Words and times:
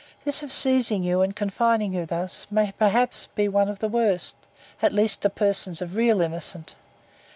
This 0.25 0.41
of 0.41 0.51
seizing 0.51 1.03
you, 1.03 1.21
and 1.21 1.35
confining 1.35 1.93
you 1.93 2.07
thus, 2.07 2.47
may 2.49 2.71
perhaps 2.71 3.27
be 3.35 3.47
one 3.47 3.69
of 3.69 3.77
the 3.77 3.87
worst, 3.87 4.35
at 4.81 4.93
least 4.93 5.21
to 5.21 5.29
persons 5.29 5.79
of 5.79 5.95
real 5.95 6.21
innocence. 6.21 6.73